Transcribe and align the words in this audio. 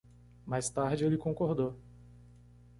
Mais 0.47 0.67
tarde 0.73 1.05
ele 1.05 1.15
concordou 1.15 1.75